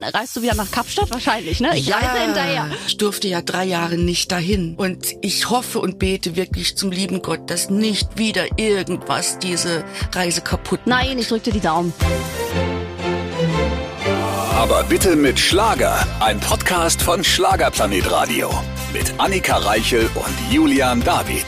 [0.00, 1.76] Reist du wieder nach Kapstadt wahrscheinlich, ne?
[1.76, 2.70] Ich ja, reise hinterher.
[2.86, 4.76] Ich durfte ja drei Jahre nicht dahin.
[4.76, 10.40] Und ich hoffe und bete wirklich zum lieben Gott, dass nicht wieder irgendwas diese Reise
[10.40, 11.04] kaputt macht.
[11.04, 11.92] Nein, ich drück dir die Daumen.
[14.54, 16.06] Aber bitte mit Schlager.
[16.20, 18.50] Ein Podcast von Schlagerplanet Radio.
[18.92, 21.44] Mit Annika Reichel und Julian David.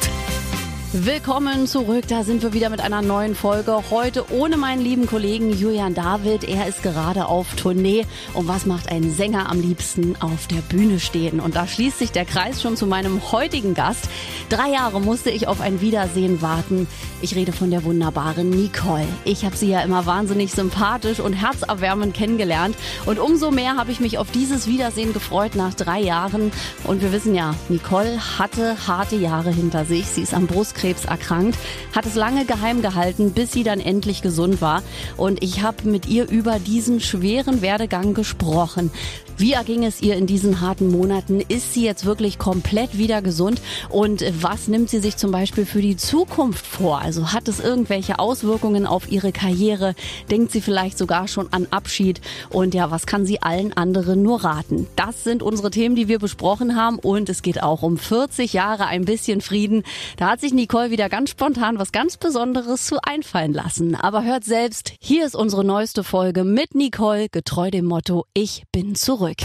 [0.92, 3.80] Willkommen zurück, da sind wir wieder mit einer neuen Folge.
[3.90, 6.42] Heute ohne meinen lieben Kollegen Julian David.
[6.42, 8.06] Er ist gerade auf Tournee.
[8.34, 11.38] Und was macht ein Sänger am liebsten auf der Bühne stehen?
[11.38, 14.08] Und da schließt sich der Kreis schon zu meinem heutigen Gast.
[14.48, 16.88] Drei Jahre musste ich auf ein Wiedersehen warten.
[17.22, 19.06] Ich rede von der wunderbaren Nicole.
[19.24, 22.74] Ich habe sie ja immer wahnsinnig sympathisch und herzerwärmend kennengelernt.
[23.06, 26.50] Und umso mehr habe ich mich auf dieses Wiedersehen gefreut nach drei Jahren.
[26.82, 30.06] Und wir wissen ja, Nicole hatte harte Jahre hinter sich.
[30.06, 30.48] Sie ist am
[30.80, 31.58] Brustkrebs Krebs erkrankt,
[31.94, 34.82] hat es lange geheim gehalten, bis sie dann endlich gesund war.
[35.16, 38.90] Und ich habe mit ihr über diesen schweren Werdegang gesprochen.
[39.36, 41.40] Wie erging es ihr in diesen harten Monaten?
[41.40, 43.62] Ist sie jetzt wirklich komplett wieder gesund?
[43.88, 47.00] Und was nimmt sie sich zum Beispiel für die Zukunft vor?
[47.00, 49.94] Also hat es irgendwelche Auswirkungen auf ihre Karriere?
[50.30, 52.20] Denkt sie vielleicht sogar schon an Abschied?
[52.50, 54.88] Und ja, was kann sie allen anderen nur raten?
[54.94, 56.98] Das sind unsere Themen, die wir besprochen haben.
[56.98, 59.84] Und es geht auch um 40 Jahre ein bisschen Frieden.
[60.18, 63.96] Da hat sich Nicole wieder ganz spontan was ganz Besonderes zu einfallen lassen.
[63.96, 68.94] Aber hört selbst, hier ist unsere neueste Folge mit Nicole, getreu dem Motto, ich bin
[68.94, 69.38] zurück.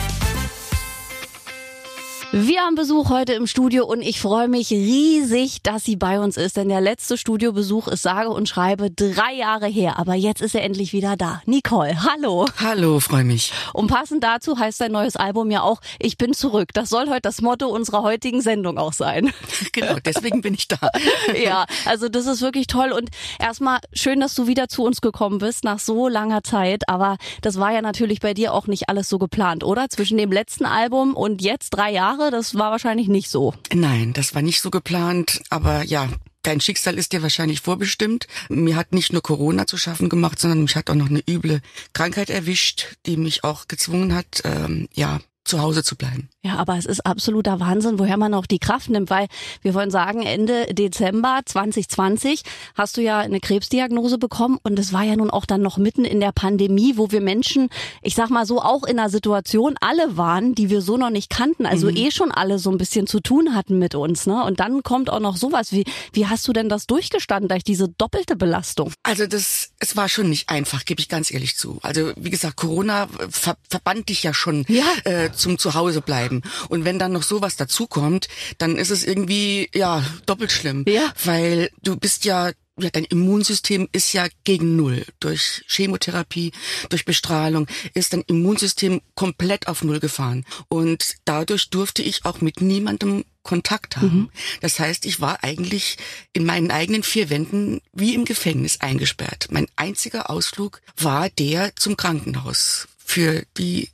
[2.31, 6.37] Wir haben Besuch heute im Studio und ich freue mich riesig, dass sie bei uns
[6.37, 10.55] ist, denn der letzte Studiobesuch ist sage und schreibe drei Jahre her, aber jetzt ist
[10.55, 11.41] er endlich wieder da.
[11.45, 12.45] Nicole, hallo.
[12.59, 13.53] Hallo, freue mich.
[13.73, 16.69] Und passend dazu heißt dein neues Album ja auch Ich bin zurück.
[16.73, 19.31] Das soll heute das Motto unserer heutigen Sendung auch sein.
[19.71, 20.77] Genau, deswegen bin ich da.
[21.43, 25.39] ja, also das ist wirklich toll und erstmal schön, dass du wieder zu uns gekommen
[25.39, 29.09] bist nach so langer Zeit, aber das war ja natürlich bei dir auch nicht alles
[29.09, 29.89] so geplant, oder?
[29.89, 33.53] Zwischen dem letzten Album und jetzt drei Jahre Jahre, das war wahrscheinlich nicht so.
[33.73, 36.09] Nein, das war nicht so geplant, aber ja,
[36.41, 38.27] Dein Schicksal ist dir wahrscheinlich vorbestimmt.
[38.49, 41.59] Mir hat nicht nur Corona zu schaffen gemacht, sondern mich hat auch noch eine üble
[41.93, 46.29] Krankheit erwischt, die mich auch gezwungen hat, ähm, ja, zu Hause zu bleiben.
[46.45, 49.25] Ja, aber es ist absoluter Wahnsinn, woher man auch die Kraft nimmt, weil
[49.63, 52.43] wir wollen sagen, Ende Dezember 2020
[52.75, 56.05] hast du ja eine Krebsdiagnose bekommen und es war ja nun auch dann noch mitten
[56.05, 57.69] in der Pandemie, wo wir Menschen,
[58.03, 61.31] ich sag mal so, auch in einer Situation alle waren, die wir so noch nicht
[61.31, 61.97] kannten, also mhm.
[61.97, 64.43] eh schon alle so ein bisschen zu tun hatten mit uns, ne?
[64.43, 65.71] Und dann kommt auch noch sowas.
[65.71, 68.93] Wie, wie hast du denn das durchgestanden durch diese doppelte Belastung?
[69.01, 71.79] Also das, es war schon nicht einfach, gebe ich ganz ehrlich zu.
[71.81, 74.83] Also wie gesagt, Corona ver verband dich ja schon ja.
[75.05, 76.01] Äh, zum Zuhause
[76.41, 76.67] bleiben.
[76.69, 81.13] Und wenn dann noch sowas dazukommt, dann ist es irgendwie ja doppelt schlimm, ja.
[81.23, 85.05] weil du bist ja ja, dein Immunsystem ist ja gegen Null.
[85.21, 86.51] Durch Chemotherapie,
[86.89, 90.43] durch Bestrahlung ist dein Immunsystem komplett auf Null gefahren.
[90.67, 94.17] Und dadurch durfte ich auch mit niemandem Kontakt haben.
[94.17, 94.29] Mhm.
[94.59, 95.95] Das heißt, ich war eigentlich
[96.33, 99.47] in meinen eigenen vier Wänden wie im Gefängnis eingesperrt.
[99.51, 103.89] Mein einziger Ausflug war der zum Krankenhaus für die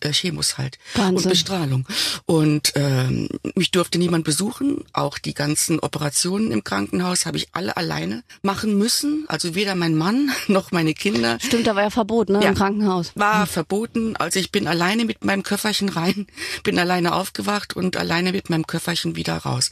[0.00, 1.16] äh, Chemos halt Wahnsinn.
[1.16, 1.86] und Bestrahlung.
[2.26, 4.84] Und ähm, mich durfte niemand besuchen.
[4.92, 9.24] Auch die ganzen Operationen im Krankenhaus habe ich alle alleine machen müssen.
[9.28, 11.38] Also weder mein Mann noch meine Kinder.
[11.40, 13.12] Stimmt, da war ja verboten ne, ja, im Krankenhaus.
[13.14, 13.46] War hm.
[13.46, 14.16] verboten.
[14.16, 16.26] Also ich bin alleine mit meinem Köfferchen rein,
[16.64, 19.70] bin alleine aufgewacht und alleine mit meinem Köfferchen wieder raus.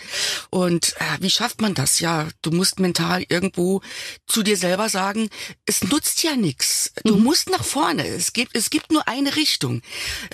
[0.50, 2.00] Und äh, wie schafft man das?
[2.00, 3.82] Ja, du musst mental irgendwo
[4.26, 5.28] zu dir selber sagen,
[5.66, 6.92] es nutzt ja nichts.
[7.04, 7.24] Du mhm.
[7.24, 8.06] musst nach vorne.
[8.06, 9.82] Es gibt, es gibt gibt nur eine Richtung.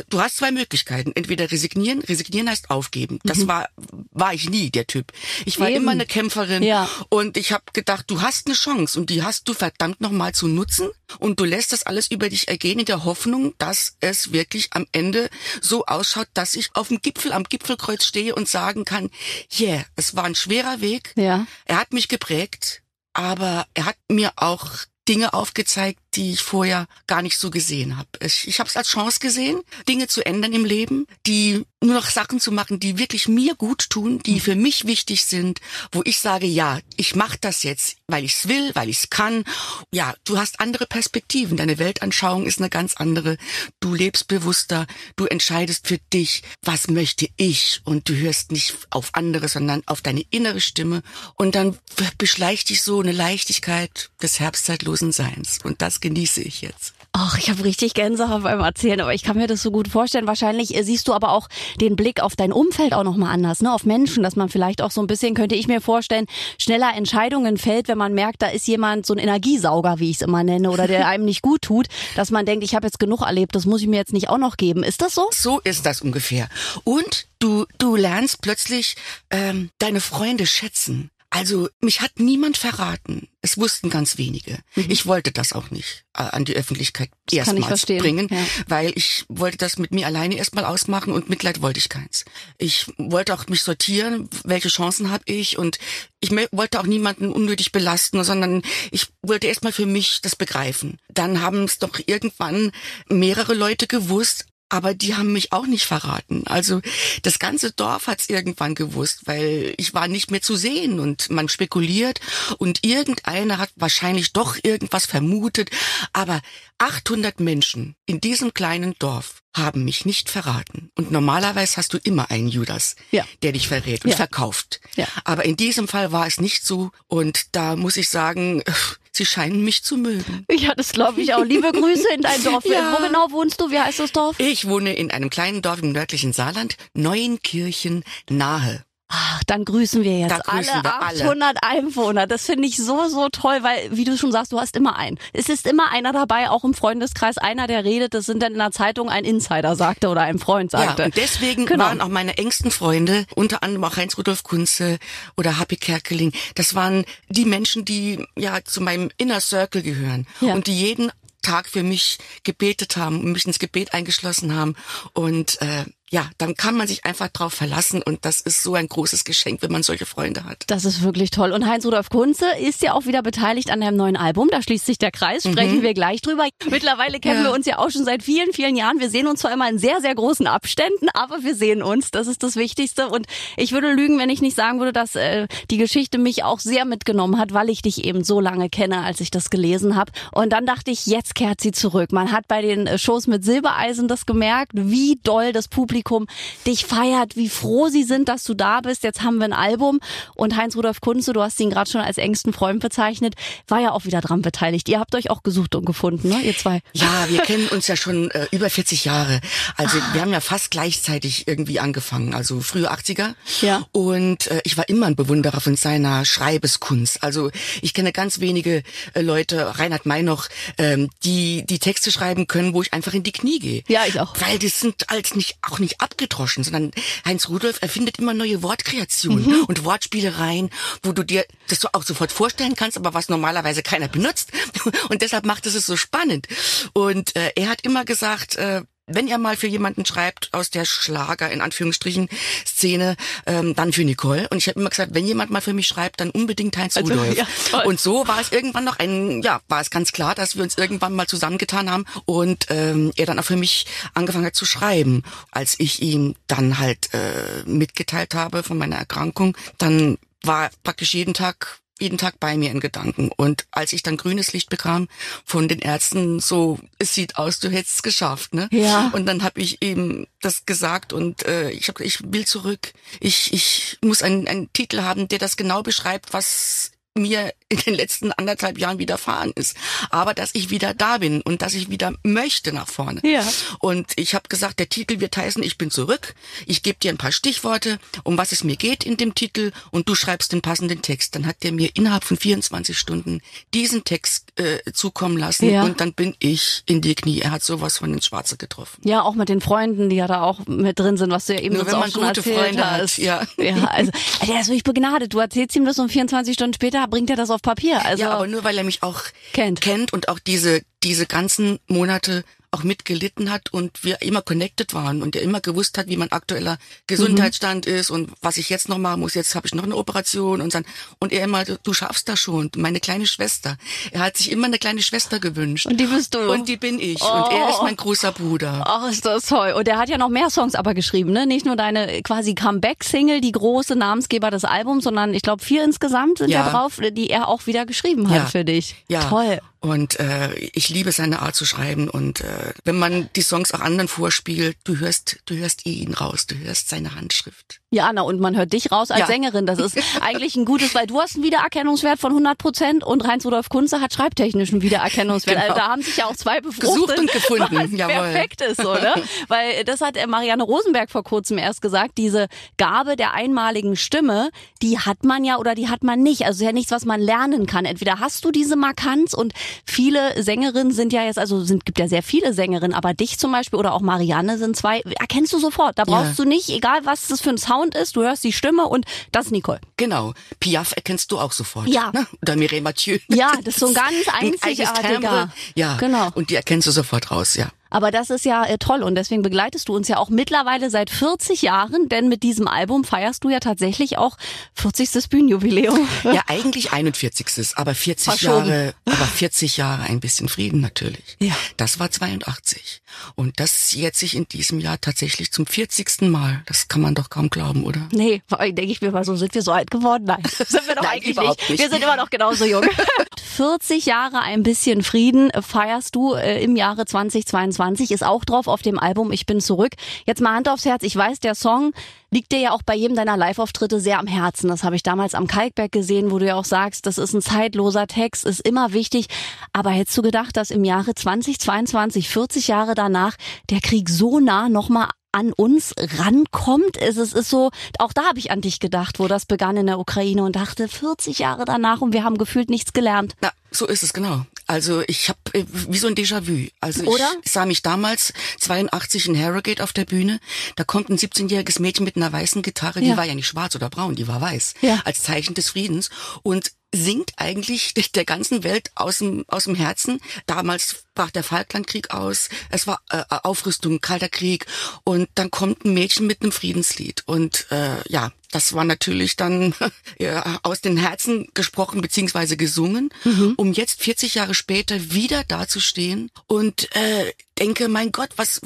[0.09, 1.13] Du hast zwei Möglichkeiten.
[1.15, 2.01] Entweder resignieren.
[2.01, 3.19] Resignieren heißt aufgeben.
[3.25, 3.49] Das mhm.
[3.49, 3.69] war,
[4.13, 5.13] war ich nie, der Typ.
[5.45, 5.83] Ich war Eben.
[5.83, 6.63] immer eine Kämpferin.
[6.63, 6.89] Ja.
[7.09, 10.47] Und ich habe gedacht, du hast eine Chance und die hast du verdammt nochmal zu
[10.47, 10.91] nutzen.
[11.19, 14.87] Und du lässt das alles über dich ergehen in der Hoffnung, dass es wirklich am
[14.93, 15.29] Ende
[15.61, 19.11] so ausschaut, dass ich auf dem Gipfel, am Gipfelkreuz stehe und sagen kann,
[19.59, 21.13] yeah, es war ein schwerer Weg.
[21.17, 21.47] Ja.
[21.65, 22.83] Er hat mich geprägt
[23.13, 24.67] aber er hat mir auch
[25.09, 28.09] Dinge aufgezeigt, die ich vorher gar nicht so gesehen habe.
[28.21, 32.11] Ich, ich habe es als Chance gesehen, Dinge zu ändern im Leben, die nur noch
[32.11, 35.61] Sachen zu machen, die wirklich mir gut tun, die für mich wichtig sind,
[35.93, 39.11] wo ich sage, ja, ich mache das jetzt, weil ich es will, weil ich es
[39.11, 39.45] kann.
[39.91, 43.39] Ja, du hast andere Perspektiven, deine Weltanschauung ist eine ganz andere.
[43.81, 44.87] Du lebst bewusster,
[45.17, 50.03] du entscheidest für dich, was möchte ich und du hörst nicht auf andere, sondern auf
[50.03, 51.03] deine innere Stimme
[51.37, 51.79] und dann
[52.19, 56.95] beschleicht dich so eine Leichtigkeit des herbstzeitlosen Seins und das genieße ich jetzt.
[57.13, 60.29] Ach, ich habe richtig Gänsehaut beim Erzählen, aber ich kann mir das so gut vorstellen.
[60.29, 61.49] Wahrscheinlich äh, siehst du aber auch
[61.81, 63.75] den Blick auf dein Umfeld auch nochmal anders, ne?
[63.75, 66.27] Auf Menschen, dass man vielleicht auch so ein bisschen, könnte ich mir vorstellen,
[66.59, 70.23] schneller Entscheidungen fällt, wenn man merkt, da ist jemand, so ein Energiesauger, wie ich es
[70.23, 73.23] immer nenne, oder der einem nicht gut tut, dass man denkt, ich habe jetzt genug
[73.23, 74.85] erlebt, das muss ich mir jetzt nicht auch noch geben.
[74.85, 75.29] Ist das so?
[75.33, 76.49] So ist das ungefähr.
[76.85, 78.95] Und du, du lernst plötzlich
[79.31, 81.11] ähm, deine Freunde schätzen.
[81.31, 83.29] Also mich hat niemand verraten.
[83.41, 84.59] Es wussten ganz wenige.
[84.75, 84.87] Mhm.
[84.89, 88.45] Ich wollte das auch nicht äh, an die Öffentlichkeit erstmals bringen, ja.
[88.67, 92.25] weil ich wollte das mit mir alleine erstmal ausmachen und Mitleid wollte ich keins.
[92.59, 95.79] Ich wollte auch mich sortieren, welche Chancen habe ich und
[96.19, 100.99] ich wollte auch niemanden unnötig belasten, sondern ich wollte erstmal für mich das begreifen.
[101.09, 102.73] Dann haben es doch irgendwann
[103.09, 106.45] mehrere Leute gewusst, aber die haben mich auch nicht verraten.
[106.47, 106.81] Also
[107.23, 111.49] das ganze Dorf hat's irgendwann gewusst, weil ich war nicht mehr zu sehen und man
[111.49, 112.21] spekuliert
[112.59, 115.71] und irgendeiner hat wahrscheinlich doch irgendwas vermutet,
[116.13, 116.41] aber
[116.79, 120.91] 800 Menschen in diesem kleinen Dorf haben mich nicht verraten.
[120.95, 123.27] Und normalerweise hast du immer einen Judas, ja.
[123.43, 124.17] der dich verrät und ja.
[124.17, 124.81] verkauft.
[124.95, 125.07] Ja.
[125.25, 126.93] Aber in diesem Fall war es nicht so.
[127.09, 128.63] Und da muss ich sagen,
[129.13, 130.45] sie scheinen mich zu mögen.
[130.51, 131.45] Ja, das glaube ich auch.
[131.45, 132.65] Liebe Grüße in dein Dorf.
[132.65, 132.97] Ja.
[132.99, 133.71] Wo genau wohnst du?
[133.71, 134.39] Wie heißt das Dorf?
[134.39, 138.85] Ich wohne in einem kleinen Dorf im nördlichen Saarland, Neuenkirchen nahe.
[139.13, 141.79] Ach, dann grüßen wir jetzt grüßen alle wir 800 alle.
[141.79, 142.27] Einwohner.
[142.29, 145.19] Das finde ich so, so toll, weil, wie du schon sagst, du hast immer einen.
[145.33, 148.15] Es ist immer einer dabei, auch im Freundeskreis, einer, der redet.
[148.15, 151.03] Das sind dann in der Zeitung ein Insider sagte oder ein Freund sagte.
[151.03, 151.87] Ja, und deswegen genau.
[151.87, 154.99] waren auch meine engsten Freunde, unter anderem auch Heinz-Rudolf Kunze
[155.37, 160.55] oder Happy Kerkeling, das waren die Menschen, die ja zu meinem Inner Circle gehören ja.
[160.55, 161.11] und die jeden
[161.43, 164.77] Tag für mich gebetet haben und mich ins Gebet eingeschlossen haben.
[165.15, 168.89] Und äh, ja, dann kann man sich einfach drauf verlassen und das ist so ein
[168.89, 170.65] großes Geschenk, wenn man solche Freunde hat.
[170.67, 171.53] Das ist wirklich toll.
[171.53, 174.49] Und Heinz-Rudolf Kunze ist ja auch wieder beteiligt an einem neuen Album.
[174.51, 175.83] Da schließt sich der Kreis, sprechen mhm.
[175.83, 176.49] wir gleich drüber.
[176.69, 177.51] Mittlerweile kennen ja.
[177.51, 178.99] wir uns ja auch schon seit vielen, vielen Jahren.
[178.99, 182.11] Wir sehen uns zwar immer in sehr, sehr großen Abständen, aber wir sehen uns.
[182.11, 183.09] Das ist das Wichtigste.
[183.09, 183.27] Und
[183.57, 186.87] ich würde lügen, wenn ich nicht sagen würde, dass äh, die Geschichte mich auch sehr
[186.87, 190.11] mitgenommen hat, weil ich dich eben so lange kenne, als ich das gelesen habe.
[190.33, 192.11] Und dann dachte ich, jetzt kehrt sie zurück.
[192.11, 196.27] Man hat bei den äh, Shows mit Silbereisen das gemerkt, wie doll das Publikum Publikum
[196.67, 199.03] dich feiert, wie froh sie sind, dass du da bist.
[199.03, 200.01] Jetzt haben wir ein Album
[200.35, 203.35] und Heinz-Rudolf Kunze, du hast ihn gerade schon als engsten Freund bezeichnet,
[203.69, 204.89] war ja auch wieder dran beteiligt.
[204.89, 206.41] Ihr habt euch auch gesucht und gefunden, ne?
[206.43, 206.81] Ihr zwei.
[206.93, 209.41] Ja, wir kennen uns ja schon äh, über 40 Jahre.
[209.77, 210.15] Also ah.
[210.15, 213.35] wir haben ja fast gleichzeitig irgendwie angefangen, also frühe 80er.
[213.61, 213.83] Ja.
[213.93, 217.23] Und äh, ich war immer ein Bewunderer von seiner Schreibeskunst.
[217.23, 217.51] Also
[217.83, 218.83] ich kenne ganz wenige
[219.15, 220.49] äh, Leute, Reinhard May noch,
[220.79, 223.83] ähm, die die Texte schreiben können, wo ich einfach in die Knie gehe.
[223.89, 224.35] Ja, ich auch.
[224.41, 226.91] Weil das sind als nicht auch nicht nicht abgedroschen, sondern
[227.25, 229.65] Heinz Rudolf erfindet immer neue Wortkreationen mhm.
[229.65, 230.71] und Wortspielereien,
[231.03, 234.51] wo du dir das auch sofort vorstellen kannst, aber was normalerweise keiner benutzt.
[235.09, 236.47] Und deshalb macht es es so spannend.
[236.93, 238.83] Und äh, er hat immer gesagt, äh,
[239.15, 242.29] wenn ihr mal für jemanden schreibt aus der Schlager in Anführungsstrichen
[242.67, 243.17] Szene,
[243.47, 244.49] ähm, dann für Nicole.
[244.51, 247.13] Und ich habe immer gesagt, wenn jemand mal für mich schreibt, dann unbedingt Heinz also,
[247.13, 247.37] Rudolf.
[247.37, 247.47] Ja,
[247.85, 250.79] und so war es irgendwann noch ein, ja, war es ganz klar, dass wir uns
[250.79, 255.23] irgendwann mal zusammengetan haben und ähm, er dann auch für mich angefangen hat zu schreiben.
[255.51, 261.35] Als ich ihm dann halt äh, mitgeteilt habe von meiner Erkrankung, dann war praktisch jeden
[261.35, 263.31] Tag jeden Tag bei mir in Gedanken.
[263.37, 265.09] Und als ich dann grünes Licht bekam
[265.45, 268.69] von den Ärzten, so, es sieht aus, du hättest es geschafft, ne?
[268.73, 269.11] Ja.
[269.13, 272.93] Und dann habe ich ihm das gesagt und äh, ich habe ich will zurück.
[273.21, 277.95] Ich, ich muss einen, einen Titel haben, der das genau beschreibt, was mir in den
[277.95, 279.77] letzten anderthalb Jahren widerfahren ist.
[280.11, 283.21] Aber dass ich wieder da bin und dass ich wieder möchte nach vorne.
[283.25, 283.47] Ja.
[283.79, 286.35] Und ich habe gesagt, der Titel wird heißen, ich bin zurück.
[286.67, 290.09] Ich gebe dir ein paar Stichworte, um was es mir geht in dem Titel und
[290.09, 291.35] du schreibst den passenden Text.
[291.35, 293.41] Dann hat der mir innerhalb von 24 Stunden
[293.73, 295.85] diesen Text äh, zukommen lassen ja.
[295.85, 297.41] und dann bin ich in die Knie.
[297.41, 299.01] Er hat sowas von den Schwarze getroffen.
[299.05, 301.61] Ja, auch mit den Freunden, die ja da auch mit drin sind, was du ja
[301.61, 303.19] eben Nur wenn man gute Freunde hast.
[303.19, 303.43] Hat, ja.
[303.59, 304.11] ja, also
[304.47, 305.33] der ist wirklich begnadet.
[305.33, 308.05] Du erzählst ihm das um 24 Stunden später, bringt er das auf Papier.
[308.05, 311.79] Also ja, aber nur weil er mich auch kennt, kennt und auch diese diese ganzen
[311.87, 316.17] Monate auch mitgelitten hat und wir immer connected waren und er immer gewusst hat, wie
[316.17, 317.95] mein aktueller Gesundheitsstand mhm.
[317.95, 319.35] ist und was ich jetzt noch machen muss.
[319.35, 320.85] Jetzt habe ich noch eine Operation und dann
[321.19, 322.71] und er immer, du schaffst das schon.
[322.77, 323.77] Meine kleine Schwester.
[324.13, 325.87] Er hat sich immer eine kleine Schwester gewünscht.
[325.87, 326.51] Und die bist du.
[326.51, 327.21] Und die bin ich.
[327.23, 327.27] Oh.
[327.27, 328.85] Und er ist mein großer Bruder.
[328.87, 329.73] Ach, ist das toll.
[329.73, 331.47] Und er hat ja noch mehr Songs aber geschrieben, ne?
[331.47, 336.39] Nicht nur deine quasi Comeback-Single, die große Namensgeber des Albums, sondern ich glaube vier insgesamt
[336.39, 336.67] sind ja.
[336.67, 338.47] ja drauf, die er auch wieder geschrieben hat ja.
[338.47, 338.95] für dich.
[339.09, 339.29] Ja.
[339.29, 339.61] Toll.
[339.81, 342.09] Und äh, ich liebe seine Art zu schreiben.
[342.09, 346.15] Und äh, wenn man die Songs auch anderen vorspielt, du hörst, du hörst eh ihn
[346.15, 347.80] raus, du hörst seine Handschrift.
[347.93, 349.27] Ja, na und man hört dich raus als Ja.
[349.27, 349.67] Sängerin.
[349.67, 353.69] Das ist eigentlich ein gutes, weil du hast einen Wiedererkennungswert von 100 Prozent und Heinz-Rudolf
[353.69, 355.51] Kunze hat schreibtechnischen Wiedererkennungswert.
[355.61, 355.63] Genau.
[355.73, 356.89] Also da haben sich ja auch zwei befruchtet.
[356.95, 358.15] Gesucht und gefunden, was jawohl.
[358.31, 359.17] perfekt ist, oder?
[359.49, 364.51] weil das hat äh, Marianne Rosenberg vor kurzem erst gesagt, diese Gabe der einmaligen Stimme,
[364.83, 366.43] die hat man ja oder die hat man nicht.
[366.47, 367.85] Also ist ja nichts, was man lernen kann.
[367.85, 369.53] Entweder hast du diese Markanz und
[369.85, 373.51] viele Sängerinnen sind ja jetzt, also sind, gibt ja sehr viele Sängerinnen, aber dich zum
[373.51, 375.99] Beispiel oder auch Marianne sind zwei, erkennst du sofort.
[375.99, 376.45] Da brauchst Ja.
[376.45, 379.47] du nicht, egal was das für ein Sound ist, du hörst die Stimme und das
[379.47, 379.81] ist Nicole.
[379.97, 380.35] Genau.
[380.61, 381.89] Piaf erkennst du auch sofort.
[381.89, 382.11] Ja.
[382.13, 382.27] Ne?
[382.43, 383.19] Oder Mireille Mathieu.
[383.29, 385.09] Ja, das ist so ein ganz Ein einzigartiger.
[385.09, 385.53] Timbre.
[385.75, 385.97] Ja.
[385.97, 386.31] Genau.
[386.35, 387.71] Und die erkennst du sofort raus, ja.
[387.91, 391.11] Aber das ist ja äh, toll und deswegen begleitest du uns ja auch mittlerweile seit
[391.11, 394.37] 40 Jahren, denn mit diesem Album feierst du ja tatsächlich auch
[394.75, 395.29] 40.
[395.29, 396.09] Bühnenjubiläum.
[396.25, 397.77] Ja, eigentlich 41.
[397.77, 398.69] Aber 40 Verschoben.
[398.69, 401.37] Jahre, aber 40 Jahre ein bisschen Frieden natürlich.
[401.41, 401.55] Ja.
[401.77, 403.03] Das war 82.
[403.35, 406.23] Und das jetzt sich in diesem Jahr tatsächlich zum 40.
[406.23, 406.63] Mal.
[406.67, 408.09] Das kann man doch kaum glauben, oder?
[408.13, 410.25] Nee, denke ich mir mal so, sind wir so alt geworden?
[410.25, 411.71] Nein, sind wir doch Nein, eigentlich nicht.
[411.71, 411.81] nicht.
[411.81, 412.85] Wir sind immer noch genauso jung.
[413.57, 417.80] 40 Jahre ein bisschen Frieden feierst du äh, im Jahre 2022,
[418.11, 419.93] ist auch drauf auf dem Album Ich bin zurück.
[420.27, 421.93] Jetzt mal Hand aufs Herz, ich weiß, der Song
[422.31, 424.69] liegt dir ja auch bei jedem deiner Live-Auftritte sehr am Herzen.
[424.69, 427.43] Das habe ich damals am Kalkberg gesehen, wo du ja auch sagst, das ist ein
[427.43, 429.27] zeitloser Text, ist immer wichtig.
[429.73, 433.37] Aber hättest du gedacht, dass im Jahre 2022, 40 Jahre danach,
[433.71, 436.97] der Krieg so nah nochmal an uns rankommt.
[436.97, 439.87] Es ist, ist so, auch da habe ich an dich gedacht, wo das begann in
[439.87, 443.35] der Ukraine und dachte, 40 Jahre danach und wir haben gefühlt nichts gelernt.
[443.41, 444.45] Na, so ist es genau.
[444.71, 446.69] Also ich habe wie so ein Déjà-vu.
[446.81, 447.29] Also Oder?
[447.43, 450.39] ich sah mich damals 82 in Harrogate auf der Bühne.
[450.77, 453.17] Da kommt ein 17-jähriges Mädchen mit einer weißen Gitarre, die Ja.
[453.17, 455.03] war ja nicht schwarz oder braun, die war weiß, Ja.
[455.05, 456.09] als Zeichen des Friedens
[456.45, 460.21] und singt eigentlich der ganzen Welt aus dem aus dem Herzen.
[460.47, 464.65] Damals brach der Falklandkrieg aus, es war äh, Aufrüstung, kalter Krieg.
[465.05, 467.25] Und dann kommt ein Mädchen mit einem Friedenslied.
[467.27, 469.75] Und äh, ja, das war natürlich dann
[470.19, 473.11] ja, aus den Herzen gesprochen beziehungsweise gesungen,
[473.57, 478.61] um jetzt 40 Jahre später wieder dazustehen und äh, denke, mein Gott, was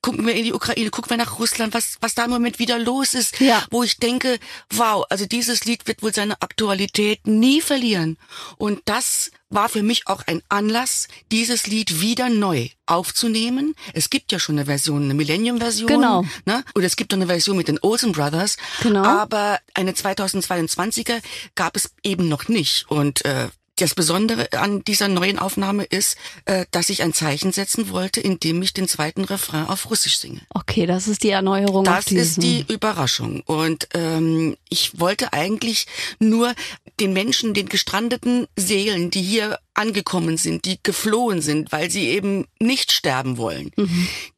[0.00, 2.78] gucken wir in die Ukraine, gucken wir nach Russland, was was da im Moment wieder
[2.78, 3.66] los ist, Ja.
[3.70, 4.38] wo ich denke,
[4.70, 8.16] wow, also dieses Lied wird wohl seine Aktualität nie verlieren.
[8.56, 13.74] Und das war für mich auch ein Anlass, dieses Lied wieder neu aufzunehmen.
[13.94, 15.88] Es gibt ja schon eine Version, eine Millennium-Version.
[15.88, 16.24] Genau.
[16.44, 16.64] Ne?
[16.74, 18.56] Und es gibt auch eine Version mit den Olsen Brothers.
[18.82, 19.04] Genau.
[19.04, 21.22] Aber eine 2022er
[21.54, 22.90] gab es eben noch nicht.
[22.90, 26.16] Und äh, das Besondere an dieser neuen Aufnahme ist,
[26.46, 30.40] äh, dass ich ein Zeichen setzen wollte, indem ich den zweiten Refrain auf Russisch singe.
[30.50, 31.84] Okay, das ist die Erneuerung.
[31.84, 33.42] Das ist die Überraschung.
[33.46, 35.86] Und ähm, ich wollte eigentlich
[36.18, 36.54] nur
[37.00, 42.46] den Menschen, den gestrandeten Seelen, die hier angekommen sind, die geflohen sind, weil sie eben
[42.58, 43.70] nicht sterben wollen,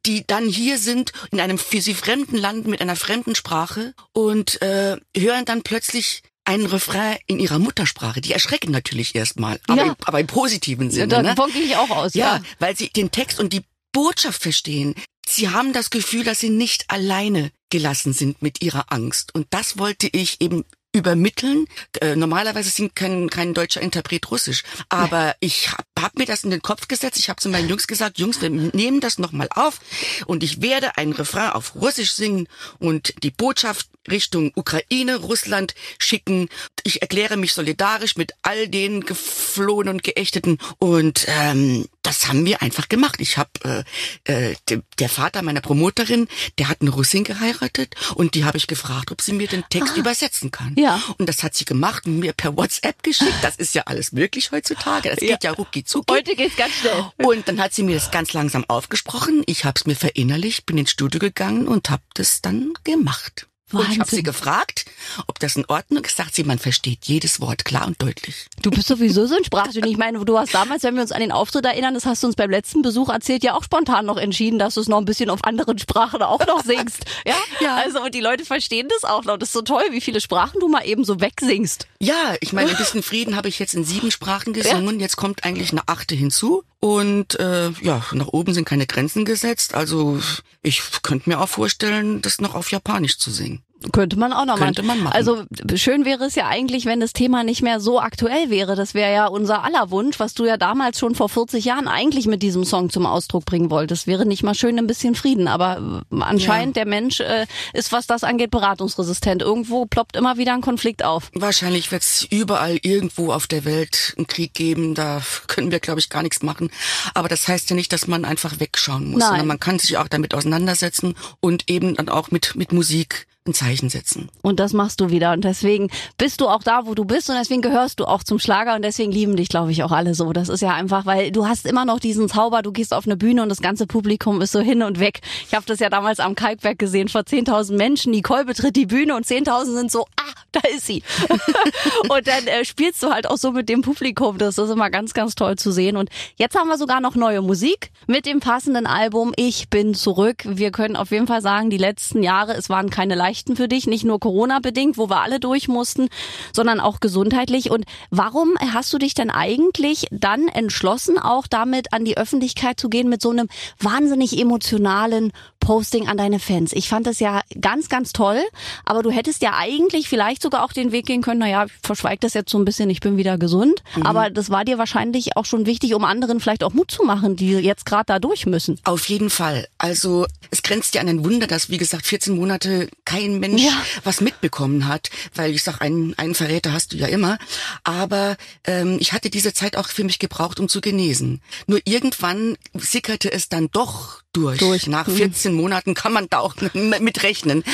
[0.04, 4.60] die dann hier sind in einem für sie fremden Land mit einer fremden Sprache und
[4.62, 8.20] äh, hören dann plötzlich einen Refrain in ihrer Muttersprache.
[8.20, 9.86] Die erschrecken natürlich erstmal, aber, Ja.
[9.88, 11.08] im, aber im positiven Sinne.
[11.08, 11.34] da ne?
[11.34, 12.14] bonke ich auch aus.
[12.14, 12.42] Ja, Ja.
[12.58, 13.62] weil sie den Text und die
[13.92, 14.94] Botschaft verstehen.
[15.28, 19.34] Sie haben das Gefühl, dass sie nicht alleine gelassen sind mit ihrer Angst.
[19.34, 20.64] Und das wollte ich eben
[20.94, 21.66] übermitteln.
[22.00, 26.50] Äh, normalerweise singt kein, kein deutscher Interpret Russisch, aber ich habe hab mir das in
[26.50, 27.18] den Kopf gesetzt.
[27.18, 29.80] Ich habe zu meinen Jungs gesagt, Jungs, wir nehmen das nochmal auf
[30.26, 36.48] und ich werde einen Refrain auf Russisch singen und die Botschaft Richtung Ukraine, Russland schicken.
[36.82, 42.62] Ich erkläre mich solidarisch mit all den Geflohenen und Geächteten und ähm, das haben wir
[42.62, 43.20] einfach gemacht.
[43.20, 43.84] Ich habe
[44.24, 46.26] äh, äh, de, der Vater meiner Promoterin,
[46.58, 49.96] der hat eine Russin geheiratet und die habe ich gefragt, ob sie mir den Text
[49.96, 50.74] übersetzen kann.
[50.78, 51.02] Ja.
[51.18, 53.34] Und das hat sie gemacht und mir per WhatsApp geschickt.
[53.42, 55.10] Das ist ja alles möglich heutzutage.
[55.10, 56.14] Das geht ja rucki zucki.
[56.14, 57.10] Heute geht's ganz schnell.
[57.16, 59.42] Und dann hat sie mir das ganz langsam aufgesprochen.
[59.46, 63.47] Ich habe es mir verinnerlicht, bin ins Studio gegangen und habe das dann gemacht.
[63.72, 64.16] Und ich habe Wahnsinn.
[64.16, 64.86] sie gefragt,
[65.26, 66.16] ob das in Ordnung ist.
[66.16, 68.46] Sagt sie, man versteht jedes Wort klar und deutlich.
[68.62, 69.90] Du bist sowieso so ein Sprachgenie.
[69.90, 72.28] Ich meine, du hast damals, wenn wir uns an den Auftritt erinnern, das hast du
[72.28, 75.04] uns beim letzten Besuch erzählt, ja auch spontan noch entschieden, dass du es noch ein
[75.04, 77.04] bisschen auf anderen Sprachen auch noch singst.
[77.26, 77.34] Ja?
[77.60, 77.76] Ja.
[77.76, 79.36] Also, und die Leute verstehen das auch noch.
[79.36, 81.86] Das ist so toll, wie viele Sprachen du mal eben so wegsingst.
[81.98, 85.00] Ja, ich meine, ein bisschen Frieden habe ich jetzt in sieben Sprachen gesungen.
[85.00, 86.62] Jetzt kommt eigentlich eine achte hinzu.
[86.80, 89.74] Und äh, ja, nach oben sind keine Grenzen gesetzt.
[89.74, 90.20] Also
[90.62, 93.57] ich könnte mir auch vorstellen, das noch auf Japanisch zu singen.
[93.92, 95.14] Könnte man auch noch Könnte man machen.
[95.14, 95.44] Also
[95.76, 98.74] schön wäre es ja eigentlich, wenn das Thema nicht mehr so aktuell wäre.
[98.74, 102.26] Das wäre ja unser aller Wunsch, was du ja damals schon vor 40 Jahren eigentlich
[102.26, 104.08] mit diesem Song zum Ausdruck bringen wolltest.
[104.08, 105.46] Wäre nicht mal schön ein bisschen Frieden.
[105.46, 109.42] Aber äh, anscheinend der Mensch äh, ist, was das angeht, beratungsresistent.
[109.42, 111.30] Irgendwo ploppt immer wieder ein Konflikt auf.
[111.34, 114.96] Wahrscheinlich wird es überall irgendwo auf der Welt einen Krieg geben.
[114.96, 116.70] Da können wir, glaube ich, gar nichts machen.
[117.14, 119.28] Aber das heißt ja nicht, dass man einfach wegschauen muss, Nein.
[119.28, 123.54] sondern man kann sich auch damit auseinandersetzen und eben dann auch mit, mit Musik ein
[123.54, 124.28] Zeichen setzen.
[124.42, 125.32] Und das machst du wieder.
[125.32, 127.28] Und deswegen bist du auch da, wo du bist.
[127.28, 128.74] Und deswegen gehörst du auch zum Schlager.
[128.74, 130.32] Und deswegen lieben dich, glaube ich, auch alle so.
[130.32, 132.62] Das ist ja einfach, weil du hast immer noch diesen Zauber.
[132.62, 135.20] Du gehst auf eine Bühne und das ganze Publikum ist so hin und weg.
[135.46, 138.12] Ich habe das ja damals am Kalkberg gesehen, vor 10.000 Menschen.
[138.12, 141.02] Nicole betritt die Bühne und 10.000 sind so, ah, da ist sie.
[142.08, 144.38] und dann äh, spielst du halt auch so mit dem Publikum.
[144.38, 145.96] Das ist immer ganz, ganz toll zu sehen.
[145.96, 150.42] Und jetzt haben wir sogar noch neue Musik mit dem passenden Album Ich bin zurück.
[150.44, 153.86] Wir können auf jeden Fall sagen, die letzten Jahre, es waren keine leichten für dich,
[153.86, 156.08] nicht nur Corona-bedingt, wo wir alle durch mussten,
[156.52, 157.70] sondern auch gesundheitlich.
[157.70, 162.88] Und warum hast du dich denn eigentlich dann entschlossen, auch damit an die Öffentlichkeit zu
[162.88, 166.72] gehen mit so einem wahnsinnig emotionalen Posting an deine Fans?
[166.72, 168.42] Ich fand das ja ganz, ganz toll,
[168.84, 172.20] aber du hättest ja eigentlich vielleicht sogar auch den Weg gehen können, naja, ich verschweige
[172.20, 173.82] das jetzt so ein bisschen, ich bin wieder gesund.
[173.96, 174.02] Mhm.
[174.02, 177.36] Aber das war dir wahrscheinlich auch schon wichtig, um anderen vielleicht auch Mut zu machen,
[177.36, 178.78] die jetzt gerade da durch müssen.
[178.84, 179.68] Auf jeden Fall.
[179.78, 183.72] Also es grenzt ja an ein Wunder, dass, wie gesagt, 14 Monate kein Mensch ja.
[184.04, 187.38] was mitbekommen hat, weil ich sag, einen, einen Verräter hast du ja immer.
[187.84, 191.40] Aber ähm, ich hatte diese Zeit auch für mich gebraucht, um zu genesen.
[191.66, 194.58] Nur irgendwann sickerte es dann doch durch.
[194.58, 194.86] durch.
[194.86, 195.60] Nach 14 mhm.
[195.60, 197.64] Monaten kann man da auch mit rechnen.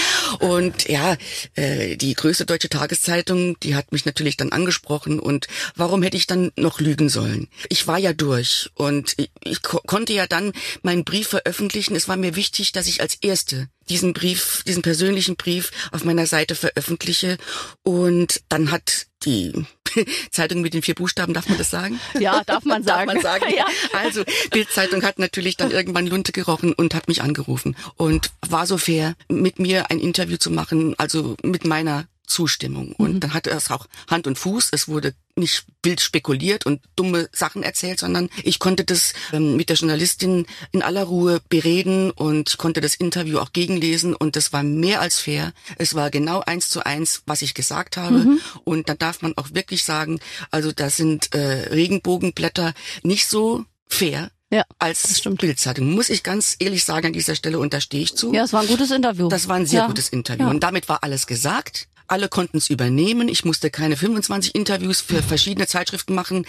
[0.40, 1.16] Und ja,
[1.54, 5.20] äh, die größte deutsche Tageszeitung, die hat mich natürlich dann angesprochen.
[5.20, 7.48] Und warum hätte ich dann noch lügen sollen?
[7.68, 10.52] Ich war ja durch und ich, ich ko konnte ja dann
[10.82, 11.96] meinen Brief veröffentlichen.
[11.96, 16.26] Es war mir wichtig, dass ich als Erste diesen Brief, diesen persönlichen Brief auf meiner
[16.26, 17.38] Seite veröffentliche.
[17.82, 19.52] Und dann hat die
[20.30, 22.00] Zeitung mit den vier Buchstaben, darf man das sagen?
[22.18, 23.06] Ja, darf man sagen.
[23.06, 23.54] darf man sagen.
[23.56, 23.66] ja.
[23.92, 28.78] Also Bildzeitung hat natürlich dann irgendwann Lunte gerochen und hat mich angerufen und war so
[28.78, 32.92] fair, mit mir ein Interview zu machen, also mit meiner Zustimmung.
[32.92, 33.20] Und mhm.
[33.20, 34.70] dann hatte es auch Hand und Fuß.
[34.72, 39.68] Es wurde nicht wild spekuliert und dumme Sachen erzählt, sondern ich konnte das ähm, mit
[39.68, 44.52] der Journalistin in aller Ruhe bereden und ich konnte das Interview auch gegenlesen und das
[44.52, 45.52] war mehr als fair.
[45.76, 48.18] Es war genau eins zu eins, was ich gesagt habe.
[48.18, 48.40] Mhm.
[48.64, 54.30] Und da darf man auch wirklich sagen, also da sind äh, Regenbogenblätter nicht so fair,
[54.50, 55.90] ja, als Bildzeitung.
[55.90, 58.32] Muss ich ganz ehrlich sagen an dieser Stelle und da stehe ich zu.
[58.32, 59.28] Ja, es war ein gutes Interview.
[59.28, 59.86] Das war ein sehr ja.
[59.88, 60.44] gutes Interview.
[60.44, 60.50] Ja.
[60.50, 61.88] Und damit war alles gesagt.
[62.06, 63.28] Alle konnten es übernehmen.
[63.28, 66.46] Ich musste keine 25 Interviews für verschiedene Zeitschriften machen,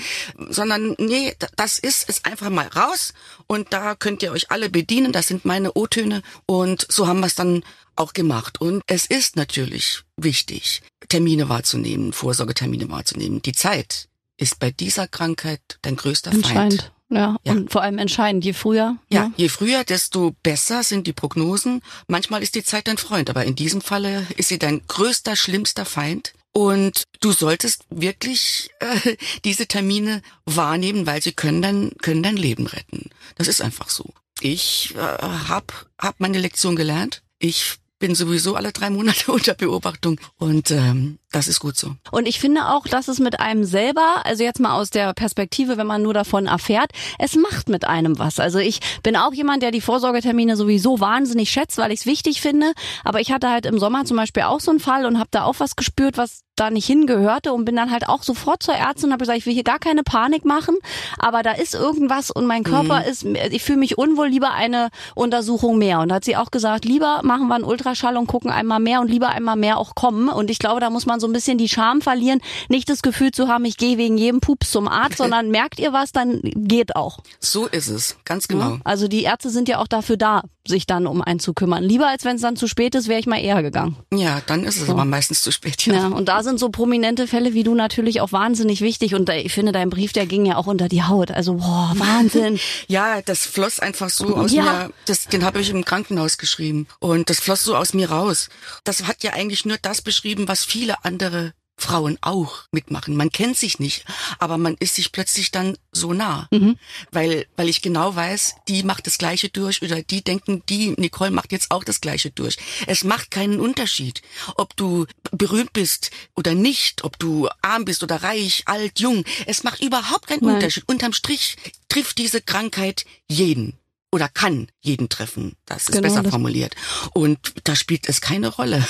[0.50, 3.14] sondern nee, das ist es einfach mal raus
[3.48, 5.12] und da könnt ihr euch alle bedienen.
[5.12, 7.64] Das sind meine O-Töne und so haben wir es dann
[7.96, 8.60] auch gemacht.
[8.60, 13.42] Und es ist natürlich wichtig, Termine wahrzunehmen, Vorsorgetermine wahrzunehmen.
[13.42, 16.92] Die Zeit ist bei dieser Krankheit dein größter Feind.
[17.10, 18.98] Ja, ja, und vor allem entscheidend, je früher.
[19.10, 21.82] Ja, ja, je früher, desto besser sind die Prognosen.
[22.08, 25.86] Manchmal ist die Zeit dein Freund, aber in diesem Falle ist sie dein größter, schlimmster
[25.86, 26.34] Feind.
[26.52, 32.66] Und du solltest wirklich äh, diese Termine wahrnehmen, weil sie können dein, können dein Leben
[32.66, 33.10] retten.
[33.36, 34.14] Das ist einfach so.
[34.40, 37.24] Ich äh, hab, hab meine Lektion gelernt.
[37.40, 41.92] Ich bin sowieso alle drei Monate unter Beobachtung und ähm, das ist gut so.
[42.12, 45.76] Und ich finde auch, dass es mit einem selber, also jetzt mal aus der Perspektive,
[45.76, 48.40] wenn man nur davon erfährt, es macht mit einem was.
[48.40, 52.40] Also ich bin auch jemand, der die Vorsorgetermine sowieso wahnsinnig schätzt, weil ich es wichtig
[52.40, 52.72] finde.
[53.04, 55.44] Aber ich hatte halt im Sommer zum Beispiel auch so einen Fall und habe da
[55.44, 59.08] auch was gespürt, was da nicht hingehörte und bin dann halt auch sofort zur Ärztin
[59.08, 60.78] und habe gesagt, ich will hier gar keine Panik machen,
[61.20, 63.06] aber da ist irgendwas und mein Körper mhm.
[63.06, 66.00] ist, ich fühle mich unwohl, lieber eine Untersuchung mehr.
[66.00, 69.10] Und hat sie auch gesagt, lieber machen wir einen Ultraschall und gucken einmal mehr und
[69.10, 70.30] lieber einmal mehr auch kommen.
[70.30, 73.32] Und ich glaube, da muss man so ein bisschen die Scham verlieren, nicht das Gefühl
[73.32, 76.96] zu haben, ich gehe wegen jedem Pups zum Arzt, sondern merkt ihr was, dann geht
[76.96, 77.20] auch.
[77.40, 78.72] So ist es, ganz genau.
[78.72, 81.84] Ja, also die Ärzte sind ja auch dafür da, sich dann um einen zu kümmern.
[81.84, 83.96] Lieber als wenn es dann zu spät ist, wäre ich mal eher gegangen.
[84.14, 84.92] Ja, dann ist es so.
[84.92, 85.86] aber meistens zu spät.
[85.86, 85.94] Ja.
[85.94, 89.14] ja, und da sind so prominente Fälle wie du natürlich auch wahnsinnig wichtig.
[89.14, 91.32] Und ich finde, dein Brief, der ging ja auch unter die Haut.
[91.32, 92.60] Also, boah, Wahnsinn.
[92.88, 94.64] ja, das floss einfach so aus ja.
[94.64, 94.92] mir.
[95.06, 96.88] Das, den habe ich im Krankenhaus geschrieben.
[97.00, 98.50] Und das floss so aus mir raus.
[98.84, 103.18] Das hat ja eigentlich nur das beschrieben, was viele andere Frauen auch mitmachen.
[103.18, 104.06] Man kennt sich nicht,
[104.40, 106.78] aber man ist sich plötzlich dann so nah, mhm.
[107.12, 111.32] weil weil ich genau weiß, die macht das Gleiche durch oder die denken, die Nicole
[111.32, 112.58] macht jetzt auch das Gleiche durch.
[112.88, 114.22] Es macht keinen Unterschied,
[114.56, 119.26] ob du berühmt bist oder nicht, ob du arm bist oder reich, alt, jung.
[119.46, 120.56] Es macht überhaupt keinen Nein.
[120.56, 120.88] Unterschied.
[120.88, 121.58] Unterm Strich
[121.90, 123.78] trifft diese Krankheit jeden
[124.12, 125.58] oder kann jeden treffen.
[125.66, 126.76] Das ist genau, besser formuliert.
[127.14, 128.86] Und da spielt es keine Rolle,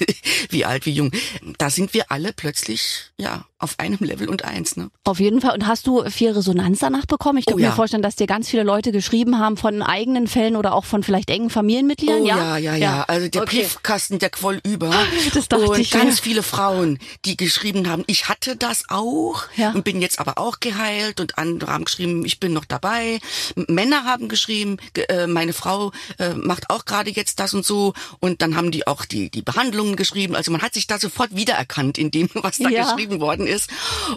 [0.50, 1.10] wie alt, wie jung.
[1.58, 4.90] Da sind wir alle plötzlich, ja, auf einem Level und eins, ne?
[5.04, 5.54] Auf jeden Fall.
[5.54, 7.38] Und hast du viel Resonanz danach bekommen?
[7.38, 7.70] Ich kann oh, ja.
[7.70, 11.02] mir vorstellen, dass dir ganz viele Leute geschrieben haben von eigenen Fällen oder auch von
[11.02, 12.22] vielleicht engen Familienmitgliedern.
[12.22, 12.76] Oh, ja, ja, ja.
[12.76, 13.04] ja.
[13.08, 13.62] Also der okay.
[13.62, 14.94] Briefkasten, der quoll über.
[15.34, 16.22] Das dachte und ich, ganz ja.
[16.22, 19.72] viele Frauen, die geschrieben haben, ich hatte das auch ja.
[19.72, 21.20] und bin jetzt aber auch geheilt.
[21.20, 23.18] Und andere haben geschrieben, ich bin noch dabei.
[23.66, 28.40] Männer haben geschrieben, äh, meine Frau äh, macht auch gerade jetzt das und so und
[28.40, 30.36] dann haben die auch die die Behandlungen geschrieben.
[30.36, 33.70] Also man hat sich da sofort wiedererkannt in dem, was da geschrieben worden ist.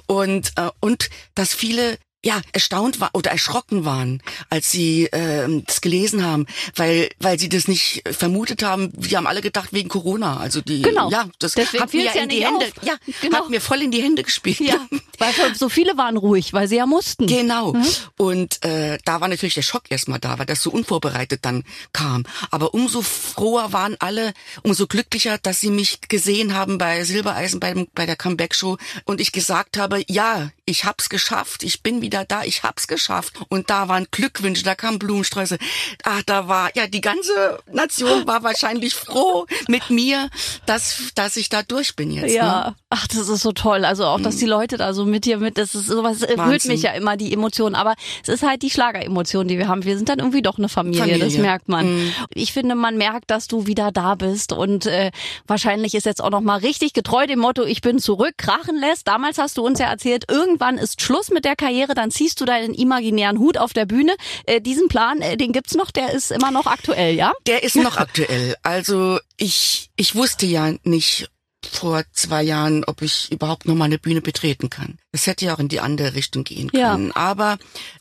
[0.07, 5.81] Und äh, und dass viele ja erstaunt war oder erschrocken waren, als sie äh, das
[5.81, 8.91] gelesen haben, weil weil sie das nicht vermutet haben.
[8.95, 10.37] Wir haben alle gedacht wegen Corona.
[10.37, 11.09] Also die genau.
[11.09, 12.83] ja das Deswegen hat mir ja in die Hände auf.
[12.83, 13.37] ja genau.
[13.37, 14.59] hat mir voll in die Hände gespielt.
[14.59, 14.75] Ja,
[15.17, 17.27] weil so viele waren ruhig, weil sie ja mussten.
[17.27, 17.73] Genau.
[17.73, 17.87] Mhm.
[18.17, 22.25] Und äh, da war natürlich der Schock erstmal da, weil das so unvorbereitet dann kam.
[22.51, 27.87] Aber umso froher waren alle, umso glücklicher, dass sie mich gesehen haben bei Silbereisen bei,
[27.93, 32.23] bei der Comeback Show und ich gesagt habe, ja, ich hab's geschafft, ich bin wieder
[32.25, 33.33] da, ich hab's geschafft.
[33.49, 35.57] Und da waren Glückwünsche, da kamen Blumensträuße.
[36.03, 40.29] Ach, da war, ja, die ganze Nation war wahrscheinlich froh mit mir,
[40.65, 42.33] dass, dass ich da durch bin jetzt.
[42.33, 42.75] Ja, ne?
[42.89, 43.83] ach, das ist so toll.
[43.83, 44.51] Also auch, dass die mhm.
[44.51, 47.75] Leute da so mit dir mit, das ist sowas, erhöht mich ja immer die Emotionen.
[47.75, 49.83] Aber es ist halt die Schlageremotion, die wir haben.
[49.83, 51.25] Wir sind dann irgendwie doch eine Familie, Familie.
[51.25, 52.05] das merkt man.
[52.05, 52.13] Mhm.
[52.33, 55.11] Ich finde, man merkt, dass du wieder da bist und äh,
[55.47, 59.07] wahrscheinlich ist jetzt auch noch mal richtig getreu dem Motto, ich bin zurück, krachen lässt.
[59.09, 62.45] Damals hast du uns ja erzählt, irgendwann ist Schluss mit der Karriere, dann ziehst du
[62.45, 64.15] deinen imaginären Hut auf der Bühne.
[64.45, 67.33] Äh, diesen Plan, äh, den gibt's noch, der ist immer noch aktuell, ja?
[67.47, 68.55] Der ist noch aktuell.
[68.63, 71.29] Also ich, ich wusste ja nicht
[71.63, 74.97] vor zwei Jahren, ob ich überhaupt noch mal eine Bühne betreten kann.
[75.11, 77.07] Das hätte ja auch in die andere Richtung gehen können.
[77.07, 77.15] Ja.
[77.15, 77.57] Aber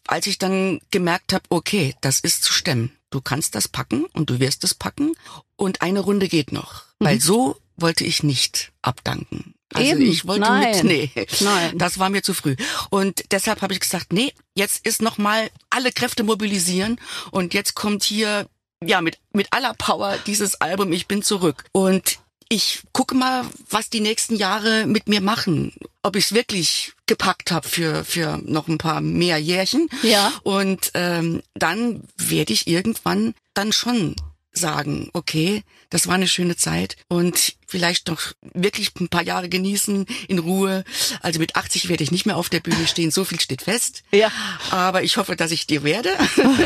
[0.06, 2.92] als ich dann gemerkt habe, okay, das ist zu stemmen.
[3.10, 5.12] Du kannst das packen und du wirst es packen
[5.56, 6.84] und eine Runde geht noch.
[7.00, 7.04] Mhm.
[7.04, 9.54] Weil so wollte ich nicht abdanken.
[9.72, 10.02] Also Eben.
[10.02, 10.70] ich wollte Nein.
[10.70, 11.78] mit, nee, Nein.
[11.78, 12.56] das war mir zu früh.
[12.90, 17.74] Und deshalb habe ich gesagt, nee, jetzt ist noch mal alle Kräfte mobilisieren und jetzt
[17.74, 18.46] kommt hier
[18.84, 22.18] ja mit mit aller Power dieses Album Ich bin zurück und
[22.52, 25.72] ich gucke mal, was die nächsten Jahre mit mir machen.
[26.02, 29.88] Ob ich es wirklich gepackt habe für, für noch ein paar mehr Jährchen.
[30.02, 30.32] Ja.
[30.42, 34.16] Und ähm, dann werde ich irgendwann dann schon
[34.52, 38.20] sagen, okay, das war eine schöne Zeit und vielleicht noch
[38.54, 40.84] wirklich ein paar Jahre genießen in Ruhe.
[41.20, 44.02] Also mit 80 werde ich nicht mehr auf der Bühne stehen, so viel steht fest.
[44.12, 44.30] Ja.
[44.70, 46.10] Aber ich hoffe, dass ich dir werde.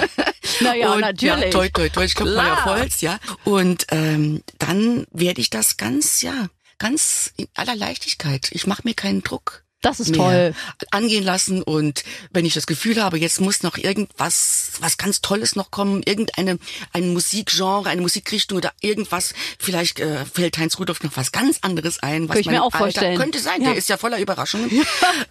[0.60, 1.44] naja, und, natürlich.
[1.44, 3.18] Ja, toi, toi, toi, ich klopfe mal auf Holz, ja.
[3.44, 8.48] Und ähm, dann werde ich das ganz, ja, ganz in aller Leichtigkeit.
[8.52, 9.63] Ich mache mir keinen Druck.
[9.84, 10.54] Das ist toll.
[10.90, 15.56] Angehen lassen und wenn ich das Gefühl habe, jetzt muss noch irgendwas, was ganz Tolles
[15.56, 16.58] noch kommen, irgendeine,
[16.92, 22.02] ein Musikgenre, eine Musikrichtung oder irgendwas, vielleicht äh, fällt Heinz Rudolf noch was ganz anderes
[22.02, 23.18] ein, was Könnte ich mir auch Alter, vorstellen.
[23.18, 23.68] könnte sein, ja.
[23.68, 24.70] der ist ja voller Überraschungen.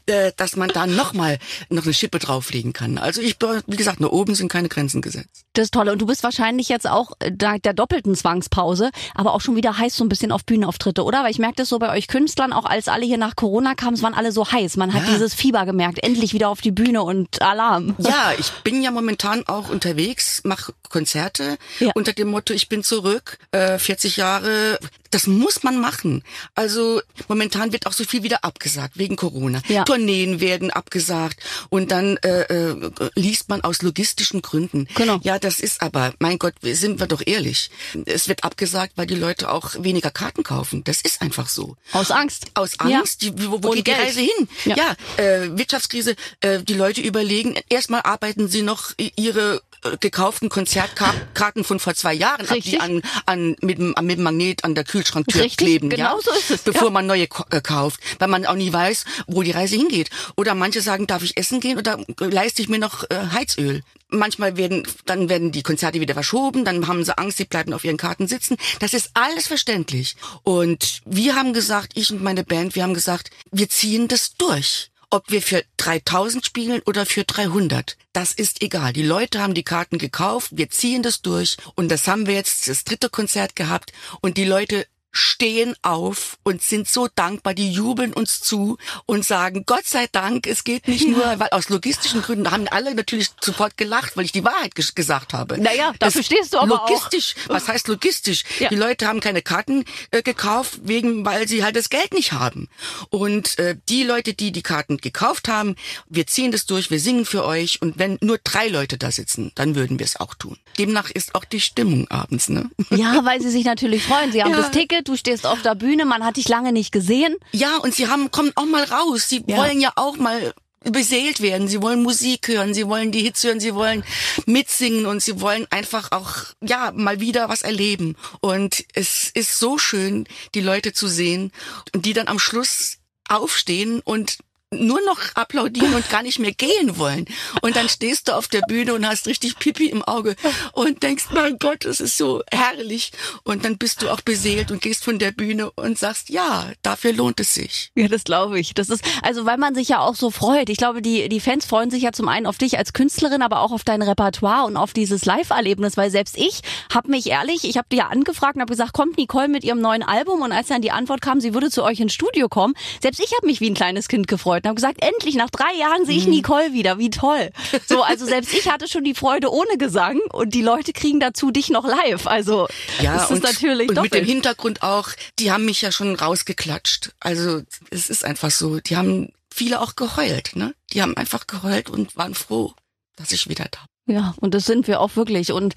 [0.06, 1.40] Äh, dass man da noch mal
[1.70, 2.98] noch eine Schippe drauflegen kann.
[2.98, 3.38] Also ich,
[3.68, 5.46] wie gesagt, nur oben sind keine Grenzen gesetzt.
[5.54, 5.88] Das ist toll.
[5.90, 9.78] Und du bist wahrscheinlich jetzt auch äh, dank der doppelten Zwangspause, aber auch schon wieder
[9.78, 11.24] heiß so ein bisschen auf Bühnenauftritte, oder?
[11.24, 13.96] Weil ich merke das so bei euch Künstlern, auch als alle hier nach Corona kamen,
[13.96, 14.78] es waren alle so heiß.
[14.78, 15.14] Man hat ja.
[15.14, 17.96] dieses Fieber gemerkt, endlich wieder auf die Bühne und Alarm.
[17.98, 21.92] Ja, ich bin ja momentan auch unterwegs, mache Konzerte ja.
[21.96, 24.78] unter dem Motto, ich bin zurück, äh, 40 Jahre.
[25.14, 26.24] Das muss man machen.
[26.56, 29.62] Also momentan wird auch so viel wieder abgesagt wegen Corona.
[29.68, 29.84] Ja.
[29.84, 34.88] Tourneen werden abgesagt und dann äh, äh, liest man aus logistischen Gründen.
[34.96, 35.20] Genau.
[35.22, 37.70] Ja, das ist aber, mein Gott, sind wir doch ehrlich.
[38.06, 40.84] Es wird abgesagt, weil die Leute auch weniger Karten kaufen.
[40.84, 41.78] Das ist einfach so.
[41.92, 42.48] Aus Angst.
[42.56, 43.22] Aus Angst.
[43.22, 43.30] Ja.
[43.32, 43.98] Die, wo, wo geht Geld.
[43.98, 44.48] die Reise hin?
[44.66, 46.16] Ja, ja äh, Wirtschaftskrise.
[46.42, 52.14] Äh, die Leute überlegen, erstmal arbeiten sie noch ihre äh, gekauften Konzertkarten von vor zwei
[52.14, 52.82] Jahren Richtig.
[52.82, 56.18] ab, die an, an mit, dem, mit dem Magnet an der Kühlschranktür Richtig, kleben, genau
[56.18, 56.22] ja?
[56.22, 56.62] so ist es.
[56.62, 56.90] bevor ja.
[56.90, 60.10] man neue äh, kauft, weil man auch nie weiß, wo die Reise hingeht.
[60.36, 63.82] Oder manche sagen, darf ich essen gehen oder leiste ich mir noch äh, Heizöl?
[64.10, 67.84] Manchmal werden dann werden die Konzerte wieder verschoben, dann haben sie Angst, sie bleiben auf
[67.84, 68.58] ihren Karten sitzen.
[68.80, 70.16] Das ist alles verständlich.
[70.44, 74.92] Und wir haben gesagt, ich und meine Band, wir haben gesagt, wir ziehen das durch
[75.14, 77.98] ob wir für 3000 spielen oder für 300.
[78.14, 78.94] Das ist egal.
[78.94, 82.68] Die Leute haben die Karten gekauft, wir ziehen das durch und das haben wir jetzt
[82.68, 88.14] das dritte Konzert gehabt und die Leute stehen auf und sind so dankbar, die jubeln
[88.14, 92.52] uns zu und sagen, Gott sei Dank, es geht nicht nur, weil aus logistischen Gründen
[92.52, 95.62] haben alle natürlich sofort gelacht, weil ich die Wahrheit ges gesagt habe.
[95.62, 97.54] Naja, dafür es, stehst du aber logistisch, auch.
[97.54, 98.44] was heißt logistisch?
[98.60, 98.70] Ja.
[98.70, 102.68] Die Leute haben keine Karten äh, gekauft, wegen, weil sie halt das Geld nicht haben.
[103.10, 105.76] Und äh, die Leute, die die Karten gekauft haben,
[106.10, 109.52] wir ziehen das durch, wir singen für euch und wenn nur drei Leute da sitzen,
[109.54, 110.58] dann würden wir es auch tun.
[110.80, 112.70] Demnach ist auch die Stimmung abends, ne?
[112.90, 114.32] Ja, weil sie sich natürlich freuen.
[114.32, 114.58] Sie haben ja.
[114.58, 117.36] das Ticket, du stehst auf der Bühne, man hat dich lange nicht gesehen.
[117.52, 119.30] Ja, und sie haben, kommen auch mal raus.
[119.30, 119.58] Sie ja.
[119.58, 121.68] wollen ja auch mal beseelt werden.
[121.68, 124.04] Sie wollen Musik hören, sie wollen die Hits hören, sie wollen
[124.46, 128.16] mitsingen und sie wollen einfach auch, ja, mal wieder was erleben.
[128.42, 131.52] Und es ist so schön, die Leute zu sehen
[131.94, 132.98] und die dann am Schluss
[133.30, 134.38] aufstehen und
[134.74, 137.26] nur noch applaudieren und gar nicht mehr gehen wollen.
[137.62, 140.36] Und dann stehst du auf der Bühne und hast richtig Pipi im Auge
[140.74, 143.12] und denkst, mein Gott, es ist so herrlich.
[143.44, 147.14] Und dann bist du auch beseelt und gehst von der Bühne und sagst, ja, dafür
[147.14, 147.92] lohnt es sich.
[147.96, 148.74] Ja, das glaube ich.
[148.74, 150.70] Das ist, also weil man sich ja auch so freut.
[150.70, 153.62] Ich glaube, die, die Fans freuen sich ja zum einen auf dich als Künstlerin, aber
[153.62, 156.62] auch auf dein Repertoire und auf dieses Live-Erlebnis, weil selbst ich
[156.94, 159.82] habe mich ehrlich, ich habe dir ja angefragt und habe gesagt, kommt Nicole mit ihrem
[159.82, 162.74] neuen Album und als dann die Antwort kam, sie würde zu euch ins Studio kommen,
[163.02, 165.74] selbst ich habe mich wie ein kleines Kind gefreut und habe gesagt, endlich nach drei
[165.78, 166.32] Jahren sehe ich mhm.
[166.32, 167.52] Nicole wieder, wie toll.
[167.88, 171.52] So, also selbst ich hatte schon die Freude ohne Gesang und die Leute kriegen dazu
[171.52, 172.28] dich noch live.
[172.28, 172.68] Also
[173.02, 177.12] ja, ist und, natürlich und mit dem Hintergrund auch, die haben mich ja schon rausgeklatscht.
[177.20, 180.74] Also es ist einfach so, die haben viele auch geheult, ne?
[180.94, 182.74] Die haben einfach geheult und waren froh,
[183.18, 185.54] dass ich wieder da ja, und das sind wir auch wirklich.
[185.54, 185.76] Und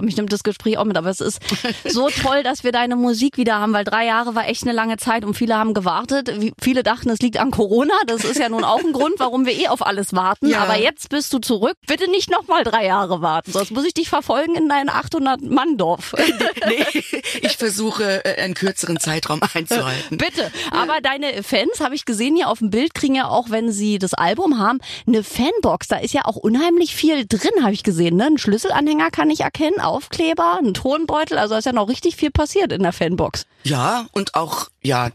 [0.00, 0.96] mich nimmt das Gespräch auch mit.
[0.96, 1.40] Aber es ist
[1.84, 4.96] so toll, dass wir deine Musik wieder haben, weil drei Jahre war echt eine lange
[4.96, 6.32] Zeit und viele haben gewartet.
[6.60, 7.94] Viele dachten, es liegt an Corona.
[8.08, 10.48] Das ist ja nun auch ein Grund, warum wir eh auf alles warten.
[10.48, 10.60] Ja.
[10.60, 11.76] Aber jetzt bist du zurück.
[11.86, 16.14] Bitte nicht nochmal drei Jahre warten, sonst muss ich dich verfolgen in dein 800-Mann-Dorf.
[16.66, 17.02] nee,
[17.42, 20.18] ich versuche, äh, einen kürzeren Zeitraum einzuhalten.
[20.18, 20.50] Bitte.
[20.72, 24.00] Aber deine Fans, habe ich gesehen hier auf dem Bild, kriegen ja auch, wenn sie
[24.00, 25.86] das Album haben, eine Fanbox.
[25.86, 28.26] Da ist ja auch unheimlich viel drin habe ich gesehen, ne?
[28.26, 32.72] Ein Schlüsselanhänger kann ich erkennen, Aufkleber, ein Tonbeutel, also ist ja noch richtig viel passiert
[32.72, 33.44] in der Fanbox.
[33.62, 35.10] Ja, und auch, ja, äh,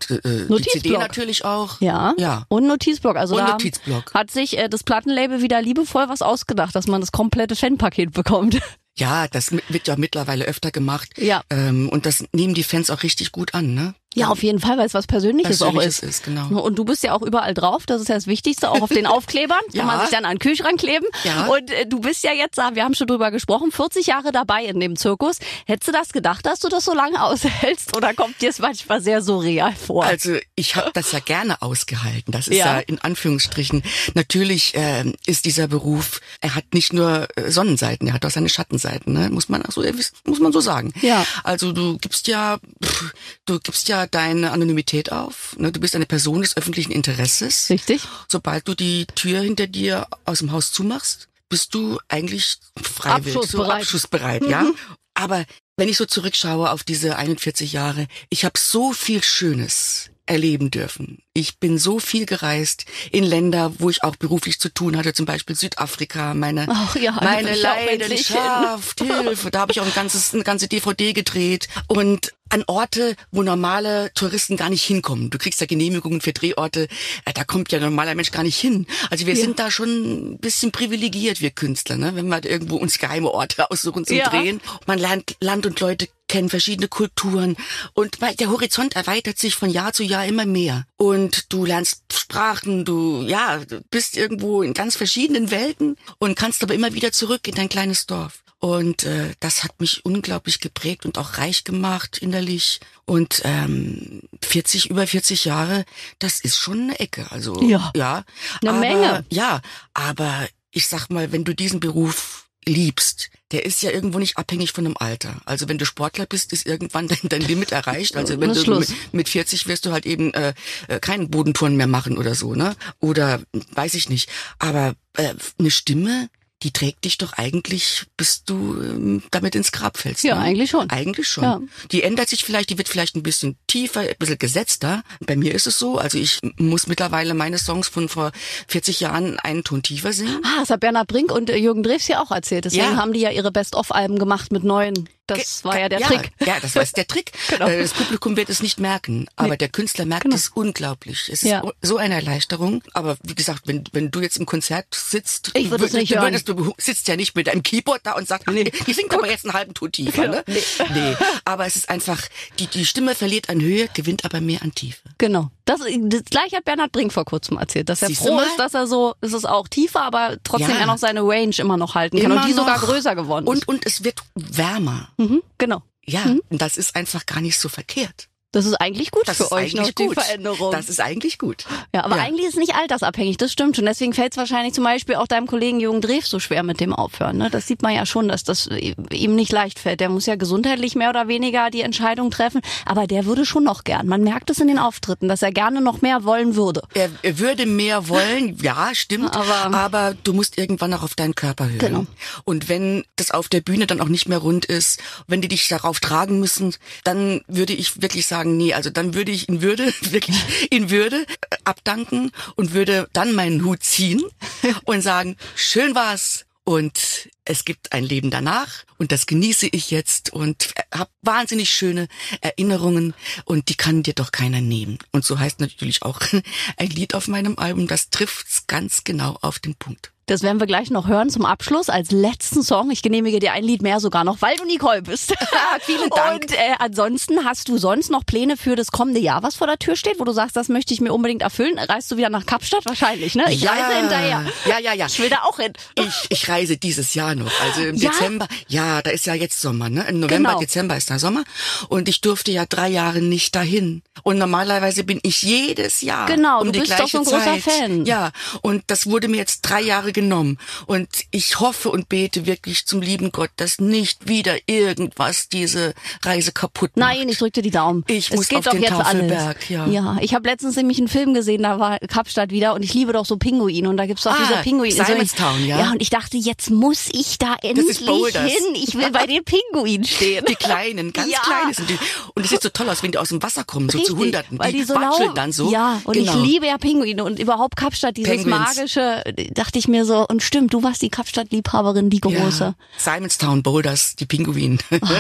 [0.47, 1.81] die CD natürlich auch.
[1.81, 2.13] Ja.
[2.17, 2.45] Ja.
[2.49, 3.17] Und Notizblock.
[3.17, 4.13] Also und Notizblock.
[4.13, 8.59] hat sich äh, das Plattenlabel wieder liebevoll was ausgedacht, dass man das komplette Fanpaket bekommt.
[8.95, 11.09] Ja, das wird ja mittlerweile öfter gemacht.
[11.17, 11.41] Ja.
[11.49, 13.95] Ähm, und das nehmen die Fans auch richtig gut an, ne?
[14.15, 16.17] Ja, auf jeden Fall, weil es was Persönliches, Persönliches auch ist.
[16.17, 16.62] ist genau.
[16.62, 19.06] Und du bist ja auch überall drauf, das ist ja das Wichtigste, auch auf den
[19.13, 19.80] Aufklebern, ja.
[19.80, 21.06] kann man sich dann an den Kühlschrank kleben.
[21.23, 21.47] Ja.
[21.47, 24.80] Und äh, du bist ja jetzt, wir haben schon drüber gesprochen, 40 Jahre dabei in
[24.80, 25.38] dem Zirkus.
[25.65, 29.02] Hättest du das gedacht, dass du das so lange aushältst oder kommt dir es manchmal
[29.02, 30.04] sehr surreal vor?
[30.04, 32.32] Also ich habe das ja gerne ausgehalten.
[32.32, 33.84] Das ist ja, ja in Anführungsstrichen.
[34.13, 38.49] Natürlich äh, ist dieser Beruf, er hat nicht nur äh, Sonnenseiten, er hat auch seine
[38.49, 39.30] Schattenseiten, ne?
[39.30, 39.84] muss man auch so,
[40.26, 40.93] muss man so sagen.
[41.02, 41.26] Ja.
[41.43, 43.13] Also du gibst ja, pff,
[43.45, 45.55] du gibst ja deine Anonymität auf.
[45.57, 45.71] Ne?
[45.71, 47.69] Du bist eine Person des öffentlichen Interesses.
[47.69, 48.01] Richtig.
[48.27, 53.67] Sobald du die Tür hinter dir aus dem Haus zumachst, bist du eigentlich freiwillig, abschussbereit,
[53.67, 54.63] so abschussbereit ja.
[54.63, 54.75] Mhm.
[55.13, 55.45] Aber
[55.77, 61.21] wenn ich so zurückschaue auf diese 41 Jahre, ich habe so viel Schönes erleben dürfen.
[61.33, 65.25] Ich bin so viel gereist in Länder, wo ich auch beruflich zu tun hatte, zum
[65.25, 69.51] Beispiel Südafrika, meine, Ach ja, meine Leidenschaft, Hilfe.
[69.51, 74.12] Da habe ich auch ein ganzes, eine ganze DVD gedreht und an Orte, wo normale
[74.13, 75.29] Touristen gar nicht hinkommen.
[75.29, 76.88] Du kriegst ja Genehmigungen für Drehorte,
[77.25, 78.86] äh, da kommt ja ein normaler Mensch gar nicht hin.
[79.10, 79.41] Also wir ja.
[79.41, 82.15] sind da schon ein bisschen privilegiert, wir Künstler, ne?
[82.15, 84.29] wenn wir irgendwo uns geheime Orte aussuchen zum ja.
[84.29, 84.62] Drehen.
[84.86, 87.56] Man lernt Land und Leute kennen, verschiedene Kulturen
[87.93, 90.86] und der Horizont erweitert sich von Jahr zu Jahr immer mehr.
[90.97, 96.73] Und du lernst Sprachen, du ja, bist irgendwo in ganz verschiedenen Welten und kannst aber
[96.73, 98.43] immer wieder zurück in dein kleines Dorf.
[98.63, 102.80] Und äh, das hat mich unglaublich geprägt und auch reich gemacht innerlich.
[103.04, 105.84] Und ähm, 40, über 40 Jahre,
[106.19, 107.30] das ist schon eine Ecke.
[107.30, 108.23] Also ja, ja
[108.62, 109.26] eine aber, Menge.
[109.30, 109.60] Ja,
[109.93, 114.71] aber ich sag mal, wenn du diesen Beruf liebst, der ist ja irgendwo nicht abhängig
[114.71, 115.41] von dem Alter.
[115.43, 118.15] Also wenn du Sportler bist, ist irgendwann dein, dein Limit erreicht.
[118.15, 120.54] Also wenn du mit, mit 40 wirst du halt eben äh,
[120.88, 122.78] äh, keinen Bodentouren mehr machen oder so, ne?
[123.02, 123.41] Oder
[123.73, 124.30] weiß ich nicht.
[124.58, 126.30] Aber äh, eine Stimme,
[126.63, 130.23] die trägt dich doch eigentlich, bis du ähm, damit ins Grab fällst.
[130.23, 130.41] Ja, ne?
[130.41, 130.89] eigentlich schon.
[130.89, 131.43] Eigentlich schon.
[131.43, 131.62] Ja.
[131.91, 135.04] Die ändert sich vielleicht, die wird vielleicht ein bisschen tiefer, ein bisschen gesetzter.
[135.19, 138.32] Bei mir ist es so, also ich muss mittlerweile meine Songs von vor
[138.69, 140.39] 40 Jahren einen Ton tiefer singen.
[140.43, 142.65] Ah, das hat Bernhard Brink und äh, Jürgen Drews ja auch erzählt.
[142.65, 142.95] Deswegen ja.
[142.95, 146.31] haben die ja ihre Best-of-Alben gemacht mit neuen das war ja der ja, Trick.
[146.45, 147.31] Ja, das war der Trick.
[147.47, 147.67] genau.
[147.67, 149.57] Äh, das Publikum wird es nicht merken, aber nee.
[149.57, 150.36] der Künstler merkt genau.
[150.36, 151.29] es unglaublich.
[151.31, 151.63] Es ist ja.
[151.81, 152.83] so eine Erleichterung.
[152.93, 156.21] Aber wie gesagt, wenn, wenn du jetzt im Konzert sitzt, ich würde es nicht du,
[156.21, 158.65] würdest, du sitzt ja nicht mit deinem Keyboard da und sagst, nee.
[158.65, 160.23] die singt aber jetzt einen halben Ton tiefer.
[160.23, 160.36] Genau.
[160.36, 160.43] Ne?
[160.53, 160.62] Nee.
[160.93, 161.15] nee.
[161.45, 162.21] Aber es ist einfach,
[162.59, 165.01] die, die Stimme verliert an Höhe, gewinnt aber mehr an Tiefe.
[165.17, 165.49] Genau.
[165.65, 168.73] Das, das gleiche hat Bernhard Brink vor kurzem erzählt, dass er Siehst froh ist, dass
[168.73, 170.82] er so, es ist auch tiefer, aber trotzdem ja.
[170.82, 173.67] er noch seine Range immer noch halten kann immer und die sogar größer geworden ist.
[173.67, 175.10] Und, und es wird wärmer.
[175.17, 175.82] Mhm, genau.
[176.06, 176.41] Ja, hm?
[176.49, 178.28] das ist einfach gar nicht so verkehrt.
[178.53, 180.71] Das ist eigentlich gut das für euch noch, die Veränderung.
[180.71, 181.65] Das ist eigentlich gut.
[181.93, 182.23] Ja, aber ja.
[182.23, 183.85] eigentlich ist es nicht altersabhängig, das stimmt schon.
[183.85, 186.93] Deswegen fällt es wahrscheinlich zum Beispiel auch deinem Kollegen Jürgen Drews so schwer mit dem
[186.93, 187.37] Aufhören.
[187.37, 187.49] Ne?
[187.49, 188.69] Das sieht man ja schon, dass das
[189.11, 189.99] ihm nicht leicht fällt.
[189.99, 193.83] Der muss ja gesundheitlich mehr oder weniger die Entscheidung treffen, aber der würde schon noch
[193.83, 194.07] gern.
[194.07, 196.83] Man merkt es in den Auftritten, dass er gerne noch mehr wollen würde.
[196.93, 201.33] Er, er würde mehr wollen, ja, stimmt, aber, aber, du musst irgendwann auch auf deinen
[201.33, 201.79] Körper hören.
[201.79, 202.05] Genau.
[202.43, 205.67] Und wenn das auf der Bühne dann auch nicht mehr rund ist, wenn die dich
[205.67, 209.62] darauf tragen müssen, dann würde ich wirklich sagen, sagen, nee, also dann würde ich in
[209.62, 210.38] Würde, wirklich
[210.69, 214.21] in Würde äh, abdanken und würde dann meinen Hut ziehen
[214.86, 220.32] und sagen, schön war's und es gibt ein Leben danach und das genieße ich jetzt
[220.32, 222.08] und habe wahnsinnig schöne
[222.41, 223.13] Erinnerungen
[223.45, 224.97] und die kann dir doch keiner nehmen.
[225.12, 226.21] Und so heißt natürlich auch
[226.77, 230.12] ein Lied auf meinem Album, das trifft's ganz genau auf den Punkt.
[230.25, 232.91] Das werden wir gleich noch hören zum Abschluss als letzten Song.
[232.91, 235.33] Ich genehmige dir ein Lied mehr sogar noch, weil du Nicole bist.
[235.81, 236.43] Vielen Dank.
[236.43, 239.77] Und äh, ansonsten hast du sonst noch Pläne für das kommende Jahr, was vor der
[239.77, 241.77] Tür steht, wo du sagst, das möchte ich mir unbedingt erfüllen?
[241.77, 243.43] Reist du wieder nach Kapstadt wahrscheinlich, ne?
[243.51, 243.71] Ich ja.
[243.71, 244.45] reise hinterher.
[244.65, 245.07] Ja, ja, ja.
[245.07, 245.73] Ich will da auch hin.
[245.95, 247.51] Ich, ich reise dieses Jahr noch.
[247.62, 248.12] Also im Ja?
[248.12, 248.47] Dezember.
[248.69, 250.05] Ja, da ist ja jetzt Sommer, ne?
[250.07, 250.59] Im November, Genau.
[250.62, 251.43] Dezember ist da Sommer.
[251.89, 254.03] Und ich durfte ja drei Jahre nicht dahin.
[254.23, 256.27] Und normalerweise bin ich jedes Jahr.
[256.27, 257.62] Genau, um du bist doch so ein großer Zeit.
[257.63, 258.05] Fan.
[258.05, 258.31] Ja.
[258.62, 260.58] Und das wurde mir jetzt drei Jahre genommen.
[260.86, 266.52] Und ich hoffe und bete wirklich zum lieben Gott, dass nicht wieder irgendwas diese Reise
[266.52, 267.10] kaputt macht.
[267.17, 268.04] Nein, ich drück dir die Daumen.
[268.08, 269.69] Ich es muss geht auf doch den jetzt Tafelberg, alles.
[269.69, 269.88] ja.
[269.88, 273.13] ja, ich habe letztens nämlich einen Film gesehen, da war Kapstadt wieder und ich liebe
[273.13, 274.91] doch so Pinguine und da gibt's doch Ah, diese Pinguine.
[274.93, 275.80] Simonstown, ja.
[275.80, 278.76] Ja, und ich dachte, jetzt muss ich da endlich hin.
[278.76, 280.45] Ich will bei den Pinguinen stehen.
[280.47, 281.39] Die kleinen, ganz Ja.
[281.39, 281.97] kleine sind die.
[282.36, 284.17] Und es sieht so toll aus, wenn die aus dem Wasser kommen, so zu Richtig,
[284.17, 284.60] Hunderten.
[284.60, 284.93] weil die, so
[285.36, 285.71] dann so.
[285.71, 286.34] Ja, und genau.
[286.43, 288.76] ich liebe ja Pinguine und überhaupt Kapstadt, dieses Penguins.
[288.78, 292.63] magische, dachte ich mir so, und stimmt, du warst die Kapstadt-Liebhaberin, die große.
[292.63, 292.75] Ja.
[292.97, 294.77] Simonstown Boulders, die Pinguine.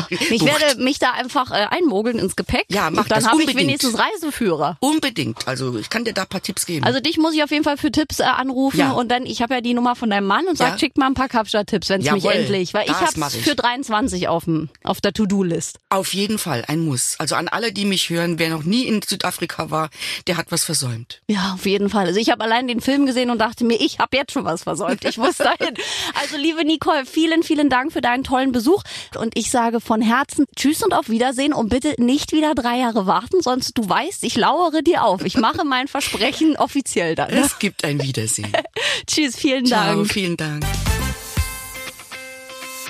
[0.09, 2.65] Ich werde mich da einfach äh, einmogeln ins Gepäck.
[2.69, 4.77] Ja, mach und dann habe ich wenigstens Reiseführer.
[4.79, 5.47] Unbedingt.
[5.47, 6.85] Also ich kann dir da ein paar Tipps geben.
[6.85, 8.91] Also dich muss ich auf jeden Fall für Tipps äh, anrufen Ja.
[8.91, 10.77] und dann, ich habe ja die Nummer von deinem Mann und sag, Ja.
[10.79, 12.95] schick mal ein paar Kapstadt-Tipps, wenn es mich endlich, weil ich
[13.35, 13.43] ich.
[13.43, 15.79] für 23 auf, dem, auf der To-Do-List.
[15.89, 17.15] Auf jeden Fall ein Muss.
[17.19, 19.89] Also an alle, die mich hören, wer noch nie in Südafrika war,
[20.27, 21.21] der hat was versäumt.
[21.27, 22.05] Ja, auf jeden Fall.
[22.07, 24.63] Also ich habe allein den Film gesehen und dachte mir, ich habe jetzt schon was
[24.63, 24.72] versäumt.
[25.03, 25.75] Ich muss dahin.
[26.21, 28.83] Also liebe Nicole, vielen, vielen Dank für deinen tollen Besuch
[29.17, 33.05] und ich sage von Herzen Tschüss und auf Wiedersehen und bitte nicht wieder drei Jahre
[33.05, 35.23] warten, sonst du weißt, ich lauere dir auf.
[35.25, 37.29] Ich mache mein Versprechen offiziell dann.
[37.31, 38.51] Es gibt ein Wiedersehen.
[39.07, 40.11] Tschüss, vielen Ciao, Dank.
[40.11, 40.63] vielen Dank.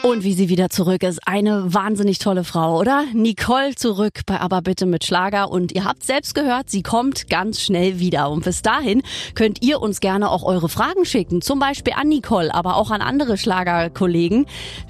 [0.05, 3.05] Und wie sie wieder zurück ist, eine wahnsinnig tolle Frau, oder?
[3.13, 7.61] Nicole zurück bei Aber bitte mit Schlager und ihr habt selbst gehört, sie kommt ganz
[7.61, 8.29] schnell wieder.
[8.29, 9.01] Und bis dahin
[9.33, 12.99] könnt ihr uns gerne auch eure Fragen schicken, zum Beispiel an Nicole, aber auch an
[12.99, 14.45] andere Schlagerkollegen.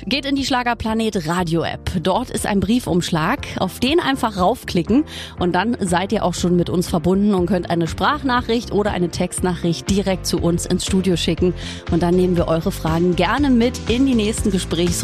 [0.08, 1.92] Geht in die Schlagerplanet Radio App.
[2.02, 5.04] Dort ist ein Briefumschlag, auf den einfach raufklicken
[5.38, 9.10] und dann seid ihr auch schon mit uns verbunden und könnt eine Sprachnachricht oder eine
[9.10, 11.54] Textnachricht direkt zu uns ins Studio schicken.
[11.92, 14.50] Und dann nehmen wir eure Fragen gerne mit in die nächsten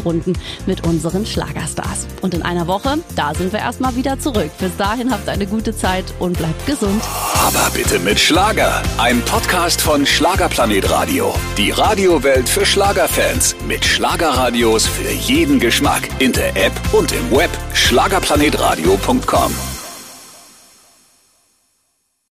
[0.00, 2.06] Gesprächsrunden mit unseren Schlagerstars.
[2.22, 4.50] Und in einer Woche, da sind wir erstmal wieder zurück.
[4.58, 7.02] Bis dahin habt eine gute Zeit und bleibt gesund.
[7.34, 8.82] Aber bitte mit Schlager.
[8.98, 11.34] Ein Podcast von Schlagerplanet Radio.
[11.56, 13.56] Die Radiowelt für Schlagerfans.
[13.66, 16.08] Mit Schlagerradios für jeden Geschmack.
[16.18, 17.50] In der App und im Web.
[17.74, 19.79] Schlagerplanetradio.com.